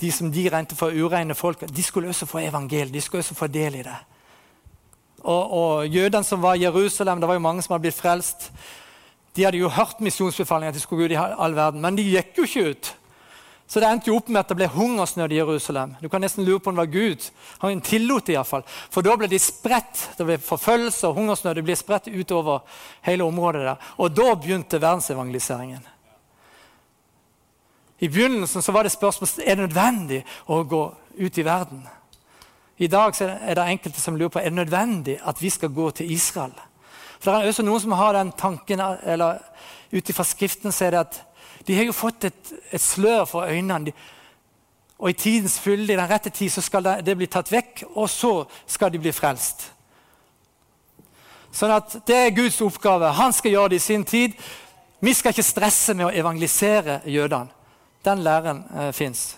de 0.00 0.12
som 0.14 0.30
de 0.32 0.46
regnet 0.48 0.72
for 0.78 0.94
ureine 0.94 1.34
folk, 1.36 1.66
de 1.68 1.82
skulle 1.82 2.08
også 2.08 2.28
få 2.30 2.40
evangeliet. 2.46 2.94
De 2.94 3.02
skulle 3.02 3.20
også 3.20 3.36
få 3.36 3.48
del 3.52 3.80
i 3.80 3.84
det. 3.84 3.96
Og, 5.26 5.52
og 5.52 5.88
Jødene 5.90 6.24
som 6.24 6.42
var 6.42 6.54
i 6.54 6.62
Jerusalem, 6.62 7.20
det 7.20 7.28
var 7.28 7.34
jo 7.34 7.42
mange 7.44 7.62
som 7.62 7.74
hadde 7.74 7.88
blitt 7.88 7.98
frelst. 7.98 8.48
De 9.36 9.44
hadde 9.44 9.58
jo 9.58 9.68
hørt 9.68 10.00
misjonsbefalingen 10.00 10.78
til 10.78 10.86
Gud 10.88 11.10
i 11.10 11.18
all 11.18 11.56
verden, 11.56 11.82
men 11.82 11.98
de 11.98 12.06
gikk 12.06 12.38
jo 12.38 12.46
ikke 12.46 12.70
ut. 12.70 12.92
Så 13.68 13.80
det 13.80 13.88
endte 13.88 14.08
jo 14.08 14.16
opp 14.16 14.30
med 14.32 14.40
at 14.40 14.48
det 14.48 14.56
ble 14.56 14.66
hungersnød 14.72 15.32
i 15.32 15.42
Jerusalem. 15.42 15.90
Du 16.00 16.08
kan 16.08 16.22
nesten 16.24 16.46
lure 16.46 16.60
på 16.60 16.70
om 16.70 16.78
det 16.78 16.86
var 16.86 16.92
Gud. 16.92 17.26
Han 17.60 17.82
tillot 17.84 18.24
det 18.24 18.38
iallfall. 18.38 18.64
For 18.64 19.04
da 19.04 19.12
ble 19.20 19.28
de 19.28 19.40
spredt. 19.42 20.06
Det 20.16 20.24
ble 20.24 20.38
forfølgelse 20.40 21.10
og 21.10 21.18
hungersnød. 21.20 21.58
De 21.58 21.66
ble 21.66 21.76
spredt 21.76 22.08
utover 22.08 22.62
hele 23.04 23.28
området 23.28 23.66
der. 23.66 23.92
Og 24.00 24.16
da 24.16 24.32
begynte 24.40 24.80
verdensevangeliseringen. 24.80 25.84
I 27.98 28.08
begynnelsen 28.08 28.64
så 28.64 28.72
var 28.72 28.88
det 28.88 28.94
spørsmål 28.94 29.36
er 29.44 29.58
det 29.58 29.66
nødvendig 29.66 30.24
å 30.46 30.62
gå 30.64 30.82
ut 31.18 31.38
i 31.38 31.44
verden. 31.44 31.84
I 32.78 32.86
dag 32.88 33.20
er 33.20 33.54
det 33.58 33.68
enkelte 33.68 34.00
som 34.00 34.16
lurer 34.16 34.32
på 34.32 34.40
er 34.40 34.48
det 34.48 34.62
nødvendig 34.62 35.18
at 35.20 35.42
vi 35.42 35.50
skal 35.50 35.74
gå 35.74 35.90
til 35.90 36.12
Israel. 36.14 36.54
For 37.18 37.34
det 37.34 37.42
er 37.42 37.52
også 37.52 37.66
noen 37.66 37.82
som 37.82 37.96
har 37.98 38.14
den 38.14 38.30
tanken, 38.38 38.80
eller 38.80 39.42
ut 39.90 40.10
ifra 40.10 40.24
Skriften 40.24 40.72
så 40.72 40.86
er 40.86 40.94
det 40.94 41.00
at 41.02 41.24
de 41.68 41.76
har 41.76 41.84
jo 41.84 41.92
fått 41.92 42.24
et, 42.24 42.52
et 42.72 42.80
slør 42.80 43.26
for 43.28 43.44
øynene. 43.44 43.92
Og 44.98 45.10
i 45.10 45.18
tidens 45.20 45.58
fylde, 45.60 45.92
i 45.92 45.96
den 45.96 46.10
rette 46.10 46.30
tid, 46.30 46.50
så 46.50 46.62
skal 46.64 46.84
det, 46.84 46.94
det, 47.06 47.16
bli 47.16 47.28
tatt 47.30 47.52
vekk, 47.52 47.84
og 47.94 48.08
så 48.10 48.32
skal 48.66 48.90
de 48.92 49.00
bli 49.02 49.12
frelst. 49.14 49.68
Sånn 51.54 51.74
at 51.74 52.00
Det 52.06 52.16
er 52.16 52.34
Guds 52.34 52.60
oppgave. 52.64 53.12
Han 53.20 53.32
skal 53.36 53.52
gjøre 53.52 53.74
det 53.74 53.82
i 53.82 53.84
sin 53.84 54.04
tid. 54.04 54.34
Vi 55.00 55.14
skal 55.14 55.36
ikke 55.36 55.46
stresse 55.46 55.94
med 55.94 56.08
å 56.08 56.14
evangelisere 56.14 57.02
jødene. 57.06 57.54
Den 58.04 58.24
læren 58.24 58.64
eh, 58.74 58.90
fins. 58.94 59.36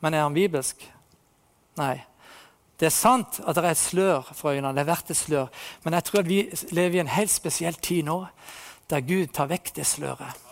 Men 0.00 0.14
er 0.14 0.24
han 0.26 0.36
bibelsk? 0.36 0.82
Nei. 1.78 2.00
Det 2.76 2.90
er 2.90 2.92
sant 2.94 3.38
at 3.40 3.56
det 3.56 3.64
er 3.64 3.72
et 3.72 3.80
slør 3.80 4.32
for 4.34 4.52
øynene. 4.52 4.74
det 4.74 4.84
er 4.84 4.90
verdt 4.90 5.12
et 5.14 5.20
slør. 5.20 5.46
Men 5.84 5.96
jeg 5.96 6.04
tror 6.04 6.20
at 6.20 6.28
vi 6.28 6.40
lever 6.76 6.98
i 6.98 7.04
en 7.04 7.14
helt 7.14 7.32
spesiell 7.32 7.78
tid 7.80 8.04
nå, 8.04 8.24
der 8.90 9.06
Gud 9.06 9.32
tar 9.32 9.48
vekk 9.52 9.72
det 9.76 9.86
sløret. 9.86 10.45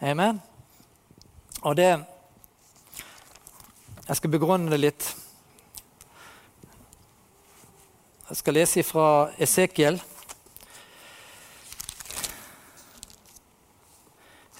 Amen. 0.00 0.42
Og 1.62 1.76
det 1.76 2.04
Jeg 4.08 4.16
skal 4.16 4.30
begrunne 4.30 4.70
det 4.70 4.78
litt. 4.80 5.06
Jeg 8.28 8.36
skal 8.36 8.54
lese 8.54 8.82
fra 8.86 9.30
Esekiel. 9.38 9.98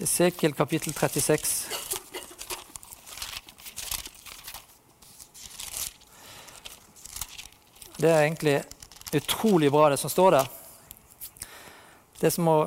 Esekiel 0.01 0.55
kapittel 0.55 0.93
36. 0.93 1.55
Det 7.97 8.11
er 8.11 8.25
egentlig 8.25 8.65
utrolig 9.15 9.71
bra, 9.71 9.91
det 9.91 9.99
som 9.99 10.11
står 10.11 10.31
der. 10.31 10.51
Det 12.21 12.27
er 12.27 12.35
som 12.35 12.51
å, 12.51 12.59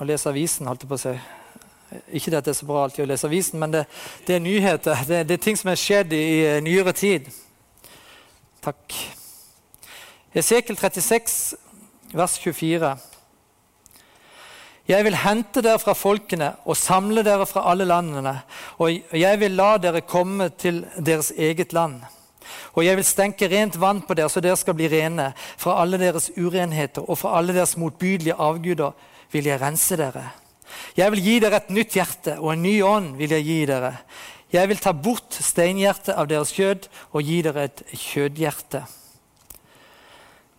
å 0.00 0.08
lese 0.08 0.28
avisen, 0.28 0.66
holdt 0.66 0.82
jeg 0.88 0.90
på 0.90 0.98
å 0.98 1.04
si. 1.04 1.14
Ikke 2.12 2.36
at 2.36 2.44
det 2.46 2.52
er 2.54 2.58
så 2.60 2.68
bra 2.68 2.84
alltid 2.84 3.04
å 3.04 3.08
lese 3.10 3.26
avisen, 3.26 3.58
men 3.62 3.72
det, 3.74 3.84
det 4.26 4.36
er 4.36 4.44
nyheter. 4.44 5.04
Det, 5.08 5.22
det, 5.28 5.38
er 5.38 5.44
ting 5.44 5.58
som 5.58 5.72
er 5.72 5.80
skjedd 5.80 6.12
i, 6.14 6.24
i 6.46 6.60
nyere 6.64 6.94
tid. 6.94 7.30
Takk. 8.62 8.98
Esekel 10.36 10.78
36, 10.78 11.38
vers 12.14 12.36
24. 12.38 12.92
Jeg 14.90 15.06
vil 15.06 15.18
hente 15.22 15.62
dere 15.62 15.78
fra 15.78 15.94
folkene 15.94 16.52
og 16.66 16.78
samle 16.78 17.22
dere 17.26 17.46
fra 17.46 17.66
alle 17.70 17.86
landene, 17.86 18.40
og 18.82 19.14
jeg 19.14 19.40
vil 19.42 19.54
la 19.58 19.74
dere 19.82 20.02
komme 20.02 20.48
til 20.58 20.82
deres 20.98 21.30
eget 21.36 21.74
land. 21.76 22.00
Og 22.74 22.84
jeg 22.84 22.98
vil 22.98 23.06
stenke 23.06 23.48
rent 23.50 23.78
vann 23.80 24.02
på 24.06 24.16
dere, 24.18 24.30
så 24.30 24.42
dere 24.42 24.58
skal 24.58 24.74
bli 24.78 24.88
rene. 24.90 25.30
Fra 25.58 25.78
alle 25.82 25.98
deres 26.00 26.30
urenheter 26.36 27.06
og 27.06 27.18
fra 27.18 27.36
alle 27.38 27.54
deres 27.54 27.76
motbydelige 27.78 28.38
avguder 28.38 28.94
vil 29.32 29.46
jeg 29.50 29.60
rense 29.62 29.98
dere. 29.98 30.24
Jeg 30.98 31.14
vil 31.14 31.24
gi 31.24 31.38
dere 31.42 31.60
et 31.60 31.72
nytt 31.74 31.96
hjerte, 31.98 32.38
og 32.38 32.54
en 32.54 32.64
ny 32.64 32.76
ånd 32.86 33.14
vil 33.18 33.34
jeg 33.36 33.46
gi 33.46 33.58
dere. 33.70 33.92
Jeg 34.50 34.68
vil 34.70 34.80
ta 34.82 34.92
bort 34.92 35.36
steinhjertet 35.36 36.16
av 36.18 36.26
deres 36.30 36.54
kjød 36.56 36.88
og 37.12 37.22
gi 37.22 37.42
dere 37.46 37.68
et 37.68 37.84
kjødhjerte. 37.92 38.82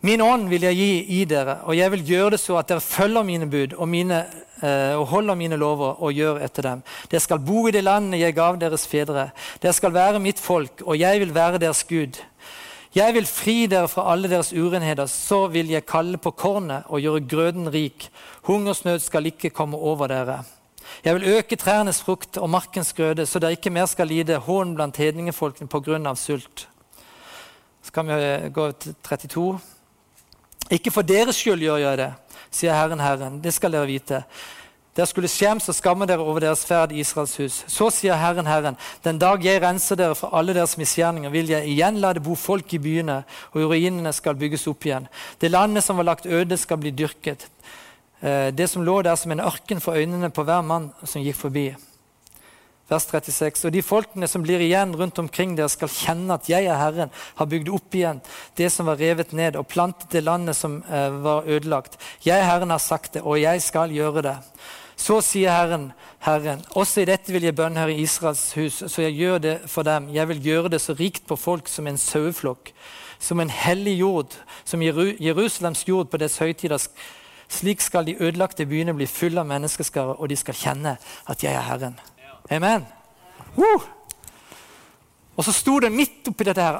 Min 0.01 0.23
ånd 0.25 0.47
vil 0.49 0.63
jeg 0.65 0.79
gi 0.79 0.93
i 1.19 1.25
dere, 1.29 1.59
og 1.69 1.77
jeg 1.77 1.91
vil 1.93 2.07
gjøre 2.07 2.35
det 2.35 2.41
så 2.41 2.55
at 2.57 2.71
dere 2.71 2.81
følger 2.81 3.27
mine 3.27 3.49
bud 3.51 3.75
og 3.77 3.91
mine 3.91 4.23
Eh, 4.61 4.93
og 4.93 5.07
holder 5.09 5.33
mine 5.35 5.57
lover 5.57 6.03
og 6.05 6.13
gjør 6.13 6.37
etter 6.45 6.67
dem. 6.67 6.81
Dere 7.09 7.23
skal 7.23 7.39
bo 7.41 7.63
i 7.65 7.71
det 7.73 7.81
landet 7.81 8.21
jeg 8.21 8.35
gav 8.37 8.59
deres 8.61 8.83
fedre. 8.85 9.31
Dere 9.61 9.73
skal 9.73 9.93
være 9.95 10.21
mitt 10.21 10.37
folk, 10.39 10.83
og 10.85 10.99
jeg 11.01 11.17
vil 11.23 11.33
være 11.33 11.57
deres 11.63 11.81
Gud. 11.89 12.19
Jeg 12.95 13.13
vil 13.15 13.27
fri 13.27 13.69
dere 13.71 13.87
fra 13.87 14.03
alle 14.11 14.27
deres 14.27 14.49
urenheter, 14.51 15.07
så 15.07 15.45
vil 15.47 15.69
jeg 15.71 15.85
kalle 15.87 16.17
på 16.19 16.33
kornet 16.35 16.89
og 16.91 16.99
gjøre 16.99 17.23
grøden 17.23 17.69
rik. 17.71 18.09
Hungersnød 18.43 18.99
skal 18.99 19.29
ikke 19.29 19.53
komme 19.55 19.77
over 19.77 20.11
dere. 20.11 20.41
Jeg 21.05 21.15
vil 21.15 21.37
øke 21.37 21.55
trærnes 21.55 22.01
frukt 22.03 22.37
og 22.37 22.49
markens 22.49 22.91
grøde, 22.93 23.25
så 23.25 23.39
dere 23.39 23.55
ikke 23.55 23.71
mer 23.71 23.87
skal 23.87 24.11
lide 24.11 24.37
hån 24.43 24.75
blant 24.75 24.97
hedningefolkene 24.97 25.69
pga. 25.71 26.15
sult. 26.15 26.67
Så 27.81 27.91
kan 27.91 28.07
vi 28.07 28.13
eh, 28.13 28.51
gå 28.53 28.71
til 28.71 28.95
32. 29.03 29.59
Ikke 30.71 30.91
for 30.91 31.01
deres 31.01 31.35
skyld 31.35 31.61
gjør 31.61 31.77
jeg 31.77 31.97
det, 31.97 32.13
sier 32.51 32.75
Herren, 32.75 32.99
Herren. 32.99 33.39
Det 33.43 33.53
skal 33.53 33.71
dere 33.71 33.87
vite. 33.87 34.23
Dere 34.91 35.07
skulle 35.07 35.29
skjems 35.31 35.69
og 35.71 35.75
skamme 35.77 36.03
dere 36.07 36.19
over 36.19 36.43
deres 36.43 36.65
ferd 36.67 36.91
i 36.91 36.99
Israels 36.99 37.37
hus. 37.39 37.61
Så 37.71 37.87
sier 37.95 38.17
Herren, 38.19 38.49
Herren, 38.49 38.75
den 39.05 39.21
dag 39.21 39.43
jeg 39.45 39.61
renser 39.63 39.95
dere 39.95 40.17
fra 40.19 40.33
alle 40.35 40.55
deres 40.57 40.75
misgjerninger, 40.79 41.31
vil 41.31 41.53
jeg 41.53 41.69
igjen 41.71 42.01
la 42.03 42.11
det 42.11 42.23
bo 42.25 42.35
folk 42.35 42.73
i 42.75 42.81
byene, 42.83 43.21
og 43.53 43.69
ruinene 43.71 44.11
skal 44.11 44.35
bygges 44.39 44.67
opp 44.67 44.89
igjen. 44.89 45.07
Det 45.39 45.53
landet 45.53 45.85
som 45.85 46.01
var 46.01 46.09
lagt 46.09 46.27
øde, 46.27 46.59
skal 46.59 46.81
bli 46.81 46.91
dyrket. 46.91 47.47
Eh, 48.19 48.49
det 48.51 48.67
som 48.67 48.83
lå 48.83 48.97
der 49.07 49.15
som 49.15 49.31
en 49.31 49.45
ørken 49.47 49.79
for 49.79 49.95
øynene 49.95 50.29
på 50.29 50.43
hver 50.43 50.61
mann 50.61 50.91
som 51.05 51.23
gikk 51.23 51.39
forbi. 51.39 51.69
Vers 52.91 53.07
36. 53.07 53.63
Og 53.69 53.71
de 53.71 53.81
folkene 53.87 54.27
som 54.27 54.43
blir 54.43 54.59
igjen 54.59 54.91
rundt 54.99 55.23
omkring 55.23 55.55
dere, 55.55 55.71
skal 55.71 55.87
kjenne 55.87 56.35
at 56.35 56.51
jeg 56.51 56.67
er 56.67 56.75
Herren, 56.75 57.15
har 57.39 57.47
bygd 57.47 57.71
opp 57.71 57.95
igjen 57.95 58.19
det 58.59 58.67
som 58.75 58.91
var 58.91 58.99
revet 58.99 59.31
ned, 59.31 59.55
og 59.55 59.69
plantet 59.71 60.11
det 60.11 60.25
landet 60.27 60.59
som 60.59 60.81
eh, 60.83 61.09
var 61.23 61.47
ødelagt. 61.47 61.95
Jeg, 62.27 62.43
Herren, 62.43 62.75
har 62.75 62.83
sagt 62.83 63.15
det, 63.15 63.23
og 63.23 63.39
jeg 63.39 63.63
skal 63.63 63.95
gjøre 63.95 64.27
det. 64.27 64.37
Så 65.01 65.17
sier 65.25 65.49
Herren, 65.49 65.87
Herren, 66.21 66.59
også 66.77 67.01
i 67.01 67.07
dette 67.09 67.33
vil 67.33 67.47
jeg 67.47 67.55
bønnhøre 67.57 67.95
Israels 67.97 68.43
hus, 68.53 68.83
så 68.85 69.01
jeg 69.01 69.15
gjør 69.17 69.39
det 69.41 69.55
for 69.65 69.87
dem. 69.87 70.11
Jeg 70.13 70.27
vil 70.29 70.43
gjøre 70.45 70.69
det 70.69 70.81
så 70.81 70.93
rikt 70.93 71.25
på 71.27 71.35
folk 71.35 71.69
som 71.71 71.87
en 71.89 71.97
saueflokk, 71.97 72.69
som 73.19 73.41
en 73.41 73.49
hellig 73.49 73.95
jord, 73.99 74.35
som 74.65 74.81
Jerusalems 74.81 75.81
jord 75.87 76.11
på 76.11 76.21
dets 76.21 76.37
høytider 76.41 76.77
Slik 77.51 77.81
skal 77.83 78.05
de 78.07 78.15
ødelagte 78.15 78.63
byene 78.65 78.93
bli 78.95 79.05
fulle 79.11 79.41
av 79.41 79.47
menneskeskare, 79.49 80.13
og 80.15 80.29
de 80.31 80.37
skal 80.39 80.55
kjenne 80.55 80.93
at 81.27 81.43
jeg 81.43 81.51
er 81.51 81.65
Herren. 81.65 81.97
Amen. 82.47 82.85
Uh! 83.57 83.83
Og 85.35 85.43
så 85.43 85.51
sto 85.51 85.79
det 85.83 85.91
midt 85.91 86.29
oppi 86.31 86.47
dette 86.47 86.63
her 86.63 86.79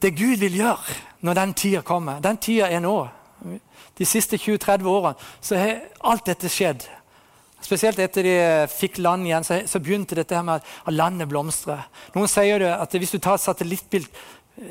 det 0.00 0.14
Gud 0.16 0.40
vil 0.40 0.56
gjøre 0.56 0.96
når 1.20 1.36
den 1.36 1.52
tida 1.54 1.82
kommer. 1.84 2.22
Den 2.24 2.38
tida 2.40 2.70
er 2.72 2.80
nå. 2.80 2.94
De 3.98 4.06
siste 4.08 4.38
20-30 4.40 4.88
årene 4.88 5.14
så 5.40 5.58
har 5.60 5.82
alt 6.00 6.24
dette 6.30 6.48
skjedd. 6.48 6.86
Spesielt 7.60 7.98
etter 8.00 8.24
de 8.24 8.36
fikk 8.72 8.98
land 8.98 9.26
igjen, 9.28 9.44
så, 9.44 9.60
så 9.68 9.80
begynte 9.82 10.16
dette 10.16 10.36
her 10.36 10.46
med 10.46 10.64
at 10.64 10.94
landet 10.94 11.28
blomstrer. 11.28 11.84
Noen 12.14 12.30
sier 12.30 12.62
det 12.62 12.72
at 12.72 12.96
hvis 12.96 13.12
du 13.12 13.18
tar 13.20 13.36
et 13.36 13.44
satellittbilde, 13.44 14.26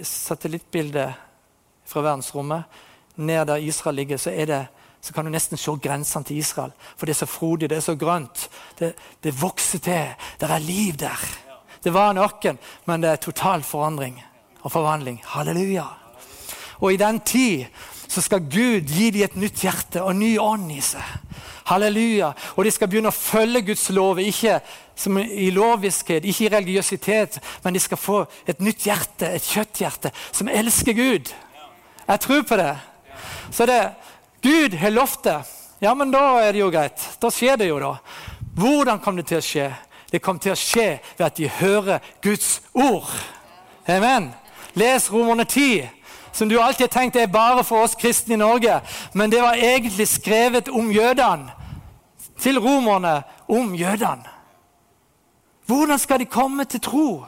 satellittbilde 0.05 1.05
fra 1.89 2.03
verdensrommet 2.05 3.19
ned 3.19 3.45
der 3.49 3.65
Israel 3.65 3.95
ligger, 4.01 4.17
så, 4.17 4.31
det, 4.31 4.63
så 5.01 5.13
kan 5.13 5.25
du 5.25 5.33
nesten 5.33 5.57
se 5.57 5.75
grensene 5.81 6.25
til 6.25 6.41
Israel. 6.41 6.73
For 6.95 7.05
det 7.05 7.15
er 7.15 7.21
så 7.21 7.29
frodig, 7.29 7.69
det 7.69 7.77
er 7.77 7.85
så 7.85 7.95
grønt. 7.99 8.47
Det, 8.79 8.93
det 9.23 9.35
vokser 9.41 9.83
til. 9.83 10.11
Det 10.39 10.49
er 10.49 10.65
liv 10.65 10.97
der. 10.99 11.29
Det 11.83 11.93
var 11.93 12.11
en 12.11 12.23
ørken, 12.25 12.59
men 12.85 13.01
det 13.01 13.09
er 13.09 13.23
total 13.23 13.63
forandring 13.63 14.19
og 14.61 14.71
forvandling. 14.71 15.21
Halleluja. 15.25 15.85
Og 16.79 16.93
i 16.93 16.99
den 16.99 17.19
tid 17.19 17.65
så 18.09 18.21
skal 18.21 18.47
Gud 18.49 18.89
gi 18.89 19.11
dem 19.13 19.23
et 19.23 19.35
nytt 19.37 19.63
hjerte 19.63 20.03
og 20.03 20.15
ny 20.17 20.33
ånd 20.41 20.71
i 20.73 20.81
seg. 20.83 21.05
Halleluja. 21.69 22.31
Og 22.55 22.65
de 22.65 22.71
skal 22.73 22.89
begynne 22.89 23.11
å 23.11 23.15
følge 23.15 23.61
Guds 23.69 23.87
lov, 23.95 24.19
ikke 24.19 24.59
i 25.31 25.49
loviskhet, 25.55 26.25
ikke 26.25 26.47
i 26.47 26.51
religiøsitet, 26.53 27.39
men 27.63 27.75
de 27.75 27.81
skal 27.83 28.01
få 28.01 28.23
et 28.49 28.59
nytt 28.63 28.87
hjerte, 28.89 29.29
et 29.29 29.45
kjøtthjerte, 29.45 30.11
som 30.31 30.51
elsker 30.51 30.97
Gud. 30.97 31.31
Jeg 32.07 32.19
tror 32.25 32.41
på 32.43 32.57
det. 32.59 32.73
Så 33.51 33.65
det 33.69 33.79
Gud 34.41 34.75
har 34.79 34.95
lovt 34.95 35.23
det. 35.23 35.37
Ja, 35.81 35.93
men 35.93 36.11
da 36.11 36.41
er 36.43 36.51
det 36.51 36.63
jo 36.63 36.71
greit. 36.73 37.05
Da 37.21 37.31
skjer 37.31 37.59
det 37.59 37.69
jo, 37.69 37.79
da. 37.79 37.95
Hvordan 38.59 38.99
kom 38.99 39.19
det 39.19 39.29
til 39.29 39.39
å 39.39 39.45
skje? 39.45 39.69
Det 40.09 40.23
kom 40.25 40.39
til 40.41 40.55
å 40.55 40.59
skje 40.59 40.89
ved 41.17 41.25
at 41.27 41.37
de 41.37 41.47
hører 41.59 42.03
Guds 42.23 42.59
ord. 42.73 43.07
Amen. 43.87 44.31
Les 44.75 45.07
Romerne 45.11 45.45
10 45.45 45.87
som 46.31 46.49
du 46.49 46.59
alltid 46.61 46.87
har 46.87 46.93
tenkt 46.93 47.15
er 47.15 47.27
bare 47.27 47.63
for 47.67 47.83
oss 47.83 47.97
kristne 47.99 48.33
i 48.33 48.39
Norge. 48.39 48.79
Men 49.13 49.31
det 49.31 49.41
var 49.41 49.59
egentlig 49.59 50.07
skrevet 50.07 50.69
om 50.69 50.91
jødene. 50.91 51.51
Til 52.39 52.59
romerne 52.59 53.23
om 53.47 53.73
jødene. 53.75 54.35
Hvordan 55.65 55.99
skal 55.99 56.19
de 56.19 56.25
komme 56.25 56.65
til 56.65 56.81
tro? 56.81 57.25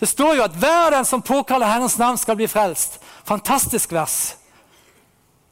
Det 0.00 0.08
står 0.08 0.34
jo 0.34 0.42
at 0.44 0.56
hver 0.56 0.90
den 0.90 1.04
som 1.04 1.22
påkaller 1.22 1.66
Herrens 1.66 1.98
navn, 1.98 2.18
skal 2.18 2.36
bli 2.36 2.46
frelst. 2.46 2.98
Fantastisk 3.24 3.92
vers. 3.92 4.36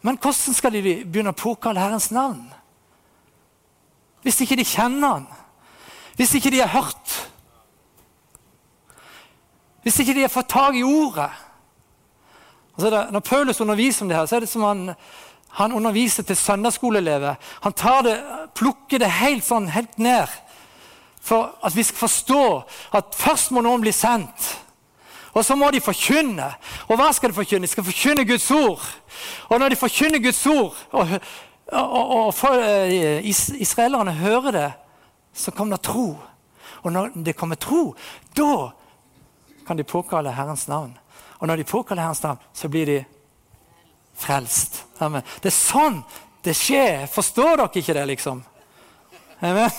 Men 0.02 0.18
hvordan 0.20 0.54
skal 0.54 0.72
de 0.74 0.82
begynne 0.82 1.32
å 1.32 1.38
påkalle 1.38 1.80
Herrens 1.80 2.10
navn? 2.10 2.42
Hvis 4.22 4.40
ikke 4.42 4.58
de 4.58 4.66
kjenner 4.66 5.08
Han, 5.08 5.26
hvis 6.16 6.34
ikke 6.34 6.50
de 6.50 6.60
har 6.60 6.68
hørt, 6.68 7.14
hvis 9.82 9.98
ikke 9.98 10.14
de 10.14 10.26
har 10.26 10.30
fått 10.30 10.52
tak 10.52 10.76
i 10.78 10.84
ordet 10.86 11.30
Altså 12.72 13.08
når 13.12 13.20
Paulus 13.20 13.60
underviser 13.60 14.02
om 14.02 14.08
det 14.08 14.16
her, 14.16 14.26
så 14.26 14.36
er 14.36 14.40
det 14.40 14.48
som 14.48 14.62
han, 14.64 14.94
han 15.58 15.72
underviser 15.72 16.22
til 16.22 16.36
søndagsskoleelever. 16.36 17.34
Han 17.62 17.74
det, 18.04 18.16
plukker 18.54 18.98
det 18.98 19.10
helt, 19.20 19.44
sånn, 19.44 19.68
helt 19.68 19.98
ned 19.98 20.28
for 21.22 21.54
at 21.62 21.76
vi 21.76 21.84
skal 21.86 21.98
forstå 21.98 22.44
at 22.98 23.14
først 23.14 23.52
må 23.54 23.62
noen 23.62 23.84
bli 23.84 23.92
sendt. 23.94 24.48
Og 25.32 25.44
så 25.44 25.54
må 25.56 25.70
de 25.72 25.80
forkynne. 25.80 26.48
Og 26.90 26.98
hva 26.98 27.12
skal 27.14 27.30
de 27.30 27.36
forkynne? 27.36 27.64
De 27.64 27.70
skal 27.70 27.86
forkynne 27.86 28.26
Guds 28.28 28.50
ord. 28.50 28.82
Og 29.48 29.60
når 29.60 29.72
de 29.72 29.80
forkynner 29.80 30.20
Guds 30.20 30.42
ord, 30.46 30.76
og, 30.90 31.14
og, 31.72 32.10
og 32.16 32.34
for, 32.36 32.58
uh, 32.58 33.30
israelerne 33.62 34.12
hører 34.18 34.50
det, 34.58 34.68
så 35.32 35.54
kommer 35.54 35.78
det 35.78 35.86
tro. 35.88 36.18
Og 36.82 36.92
når 36.92 37.14
det 37.24 37.36
kommer 37.38 37.56
tro, 37.56 37.94
da 38.36 38.72
kan 39.66 39.78
de 39.78 39.86
påkalle 39.88 40.34
Herrens 40.34 40.66
navn. 40.68 40.98
Og 41.38 41.46
når 41.46 41.62
de 41.62 41.70
påkaller 41.70 42.02
Herrens 42.02 42.22
navn, 42.22 42.38
så 42.52 42.68
blir 42.68 42.86
de 42.86 43.04
frelst. 44.22 44.82
Amen. 45.02 45.24
Det 45.42 45.50
er 45.50 45.56
sånn 45.56 46.02
det 46.42 46.54
skjer. 46.58 47.06
Forstår 47.10 47.56
dere 47.60 47.82
ikke 47.82 47.96
det, 47.96 48.06
liksom? 48.14 48.42
Amen. 49.42 49.70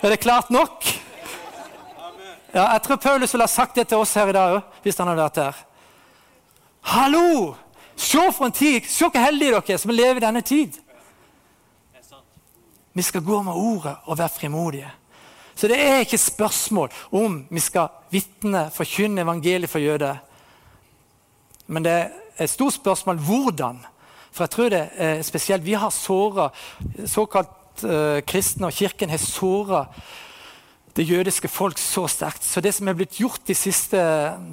Er 0.00 0.12
det 0.12 0.20
klart 0.20 0.50
nok? 0.52 0.84
Ja, 2.54 2.68
jeg 2.76 2.82
tror 2.84 3.00
Paulus 3.02 3.34
ville 3.34 3.46
ha 3.48 3.50
sagt 3.50 3.76
det 3.76 3.88
til 3.90 3.98
oss 3.98 4.14
her 4.14 4.30
i 4.30 4.34
dag 4.36 4.58
òg, 4.58 4.74
hvis 4.84 4.98
han 5.00 5.08
hadde 5.10 5.24
vært 5.24 5.40
her. 5.42 5.62
Hallo! 6.94 7.54
Se 7.96 8.20
for 8.34 8.46
en 8.46 8.54
tid! 8.54 8.86
Se 8.90 9.08
hvor 9.08 9.22
heldige 9.22 9.54
dere 9.54 9.74
er 9.74 9.80
som 9.80 9.94
lever 9.94 10.20
i 10.20 10.24
denne 10.26 10.42
tid. 10.46 10.76
Vi 12.94 13.02
skal 13.02 13.24
gå 13.26 13.40
med 13.42 13.56
ordet 13.58 13.96
og 14.04 14.18
være 14.18 14.30
frimodige. 14.36 14.90
Så 15.54 15.68
det 15.70 15.78
er 15.80 16.02
ikke 16.02 16.18
spørsmål 16.18 16.92
om 17.14 17.40
vi 17.50 17.62
skal 17.62 17.90
vitne, 18.10 18.68
forkynne 18.74 19.22
evangeliet 19.22 19.70
for 19.70 19.82
jøder. 19.82 20.20
Men 21.66 21.84
det 21.86 21.92
er 21.92 22.12
et 22.38 22.50
stort 22.50 22.76
spørsmål 22.76 23.20
hvordan. 23.22 23.78
For 24.34 24.44
jeg 24.44 24.50
tror 24.50 24.72
det 24.72 24.82
er 24.98 25.22
spesielt 25.22 25.64
Vi 25.64 25.76
har 25.78 25.90
såra 25.94 26.50
såkalt 27.06 27.84
eh, 27.84 28.20
kristne, 28.26 28.66
og 28.66 28.72
Kirken 28.74 29.10
har 29.10 29.22
såra 29.22 29.86
det 30.94 31.08
jødiske 31.08 31.48
folk 31.48 31.78
så 31.78 32.06
sterkt. 32.06 32.44
Så 32.44 32.60
det 32.62 32.74
som 32.74 32.88
er 32.88 32.94
blitt 32.94 33.18
gjort 33.18 33.42
de 33.46 33.54
siste 33.54 33.98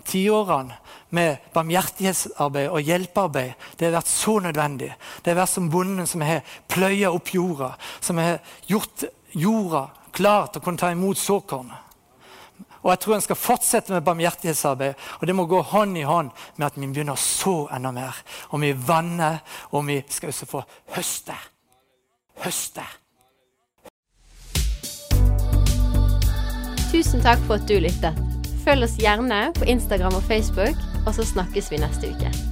tiårene 0.10 0.78
med 1.13 1.38
barmhjertighetsarbeid 1.54 2.70
og 2.72 2.82
hjelpearbeid, 2.82 3.54
det 3.78 3.88
har 3.88 3.98
vært 4.00 4.10
så 4.10 4.39
nødvendig. 4.41 4.89
Det 5.22 5.34
har 5.34 5.41
vært 5.44 5.54
som 5.54 5.70
bonden 5.70 6.10
som 6.10 6.24
har 6.26 6.41
pløya 6.72 7.12
opp 7.13 7.30
jorda, 7.36 7.76
som 8.02 8.17
har 8.17 8.39
gjort 8.70 9.06
jorda 9.38 9.86
klar 10.12 10.50
til 10.50 10.62
å 10.62 10.65
kunne 10.65 10.82
ta 10.82 10.89
imot 10.94 11.20
såkornet. 11.20 11.90
Og 12.82 12.89
jeg 12.94 13.02
tror 13.04 13.15
en 13.15 13.26
skal 13.26 13.39
fortsette 13.39 13.94
med 13.94 14.06
barmhjertighetsarbeid. 14.06 14.94
Og 15.20 15.28
det 15.28 15.36
må 15.38 15.46
gå 15.46 15.62
hånd 15.74 15.98
i 15.98 16.08
hånd 16.08 16.32
med 16.58 16.67
at 16.67 16.80
vi 16.80 16.88
begynner 16.88 17.17
å 17.17 17.22
så 17.22 17.56
enda 17.76 17.94
mer. 17.96 18.17
Og 18.52 18.63
vi 18.63 18.74
vanner, 18.74 19.41
og 19.72 19.86
vi 19.89 20.02
skal 20.10 20.34
også 20.34 20.50
få 20.50 20.63
høste. 20.96 21.38
Høste. 22.41 22.86
Tusen 26.91 27.22
takk 27.24 27.39
for 27.48 27.56
at 27.56 27.67
du 27.70 27.78
lyttet. 27.80 28.17
Følg 28.65 28.86
oss 28.86 28.98
gjerne 29.02 29.48
på 29.58 29.70
Instagram 29.70 30.17
og 30.20 30.26
Facebook, 30.28 30.78
og 31.06 31.13
så 31.17 31.26
snakkes 31.26 31.72
vi 31.72 31.82
neste 31.82 32.12
uke. 32.13 32.51